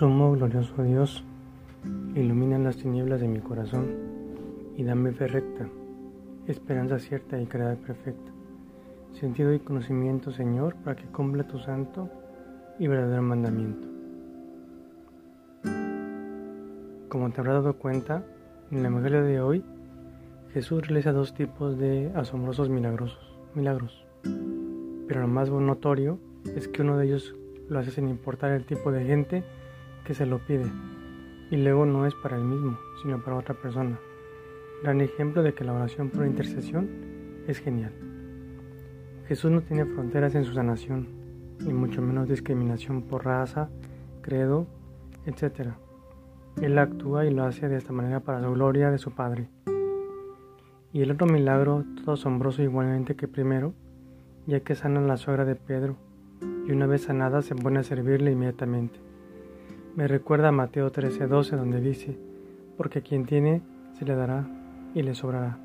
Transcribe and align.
Sumo 0.00 0.32
glorioso 0.32 0.82
Dios, 0.82 1.22
ilumina 2.14 2.58
las 2.58 2.78
tinieblas 2.78 3.20
de 3.20 3.28
mi 3.28 3.40
corazón 3.40 3.86
y 4.74 4.82
dame 4.82 5.12
fe 5.12 5.26
recta, 5.26 5.68
esperanza 6.46 6.98
cierta 6.98 7.38
y 7.38 7.44
caridad 7.44 7.76
perfecta, 7.76 8.32
sentido 9.12 9.52
y 9.52 9.58
conocimiento, 9.58 10.32
Señor, 10.32 10.74
para 10.76 10.96
que 10.96 11.04
cumpla 11.04 11.46
tu 11.46 11.58
santo 11.58 12.08
y 12.78 12.86
verdadero 12.86 13.20
mandamiento. 13.20 13.88
Como 17.10 17.30
te 17.30 17.40
habrás 17.42 17.62
dado 17.62 17.76
cuenta, 17.76 18.24
en 18.70 18.78
el 18.78 18.86
Evangelio 18.86 19.22
de 19.22 19.42
hoy, 19.42 19.62
Jesús 20.54 20.88
realiza 20.88 21.12
dos 21.12 21.34
tipos 21.34 21.76
de 21.76 22.10
asombrosos 22.14 22.70
milagrosos, 22.70 23.36
milagros, 23.54 24.06
pero 25.06 25.20
lo 25.20 25.28
más 25.28 25.50
notorio 25.50 26.18
es 26.56 26.68
que 26.68 26.80
uno 26.80 26.96
de 26.96 27.04
ellos 27.04 27.36
lo 27.68 27.78
hace 27.78 27.90
sin 27.90 28.08
importar 28.08 28.52
el 28.52 28.64
tipo 28.64 28.92
de 28.92 29.04
gente 29.04 29.44
que 30.04 30.14
se 30.14 30.26
lo 30.26 30.38
pide 30.38 30.66
y 31.50 31.56
luego 31.56 31.84
no 31.84 32.06
es 32.06 32.14
para 32.14 32.36
él 32.36 32.44
mismo, 32.44 32.78
sino 33.02 33.22
para 33.22 33.36
otra 33.36 33.54
persona. 33.54 33.98
Gran 34.82 35.00
ejemplo 35.00 35.42
de 35.42 35.52
que 35.52 35.64
la 35.64 35.72
oración 35.72 36.10
por 36.10 36.24
intercesión 36.24 36.88
es 37.46 37.58
genial. 37.58 37.92
Jesús 39.26 39.50
no 39.50 39.60
tiene 39.60 39.84
fronteras 39.84 40.34
en 40.34 40.44
su 40.44 40.54
sanación, 40.54 41.08
ni 41.60 41.72
mucho 41.72 42.02
menos 42.02 42.28
discriminación 42.28 43.02
por 43.02 43.24
raza, 43.24 43.68
credo, 44.22 44.66
etc. 45.26 45.70
Él 46.62 46.78
actúa 46.78 47.26
y 47.26 47.34
lo 47.34 47.44
hace 47.44 47.68
de 47.68 47.76
esta 47.76 47.92
manera 47.92 48.20
para 48.20 48.40
la 48.40 48.48
gloria 48.48 48.90
de 48.90 48.98
su 48.98 49.12
Padre. 49.12 49.48
Y 50.92 51.02
el 51.02 51.10
otro 51.10 51.26
milagro, 51.26 51.84
todo 51.96 52.14
asombroso 52.14 52.62
igualmente 52.62 53.14
que 53.14 53.28
primero, 53.28 53.74
ya 54.46 54.60
que 54.60 54.74
sana 54.74 55.00
a 55.00 55.04
la 55.04 55.16
suegra 55.16 55.44
de 55.44 55.54
Pedro, 55.54 55.96
y 56.66 56.72
una 56.72 56.86
vez 56.86 57.02
sanada 57.02 57.42
se 57.42 57.54
pone 57.54 57.80
a 57.80 57.84
servirle 57.84 58.32
inmediatamente. 58.32 59.09
Me 59.96 60.06
recuerda 60.06 60.48
a 60.48 60.52
Mateo 60.52 60.92
13:12 60.92 61.56
donde 61.56 61.80
dice, 61.80 62.16
porque 62.76 63.02
quien 63.02 63.26
tiene 63.26 63.60
se 63.98 64.04
le 64.04 64.14
dará 64.14 64.46
y 64.94 65.02
le 65.02 65.14
sobrará. 65.14 65.58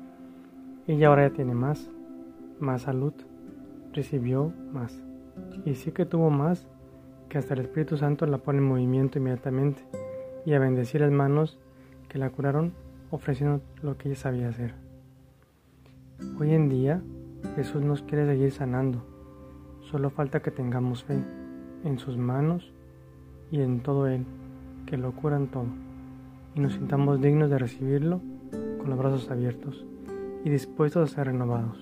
Ella 0.88 1.08
ahora 1.08 1.28
ya 1.28 1.34
tiene 1.34 1.54
más, 1.54 1.90
más 2.58 2.82
salud, 2.82 3.12
recibió 3.92 4.52
más. 4.72 5.00
Y 5.64 5.74
sí 5.74 5.92
que 5.92 6.06
tuvo 6.06 6.30
más, 6.30 6.66
que 7.28 7.38
hasta 7.38 7.54
el 7.54 7.60
Espíritu 7.60 7.96
Santo 7.96 8.26
la 8.26 8.38
pone 8.38 8.58
en 8.58 8.64
movimiento 8.64 9.18
inmediatamente 9.18 9.82
y 10.44 10.54
a 10.54 10.58
bendecir 10.58 11.00
las 11.00 11.12
manos 11.12 11.58
que 12.08 12.18
la 12.18 12.30
curaron 12.30 12.72
ofreciendo 13.10 13.60
lo 13.82 13.96
que 13.96 14.08
ella 14.08 14.18
sabía 14.18 14.48
hacer. 14.48 14.74
Hoy 16.40 16.52
en 16.52 16.68
día 16.68 17.00
Jesús 17.54 17.82
nos 17.82 18.02
quiere 18.02 18.26
seguir 18.26 18.50
sanando, 18.50 19.04
solo 19.82 20.10
falta 20.10 20.40
que 20.40 20.50
tengamos 20.50 21.04
fe 21.04 21.22
en 21.84 21.98
sus 21.98 22.16
manos 22.16 22.72
y 23.50 23.60
en 23.60 23.80
todo 23.80 24.06
Él, 24.06 24.24
que 24.86 24.96
lo 24.96 25.12
curan 25.12 25.48
todo, 25.48 25.66
y 26.54 26.60
nos 26.60 26.74
sintamos 26.74 27.20
dignos 27.20 27.50
de 27.50 27.58
recibirlo 27.58 28.20
con 28.78 28.90
los 28.90 28.98
brazos 28.98 29.30
abiertos 29.30 29.84
y 30.44 30.50
dispuestos 30.50 31.10
a 31.10 31.14
ser 31.14 31.26
renovados. 31.26 31.78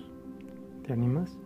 ¿Te 0.85 0.93
animas? 0.93 1.37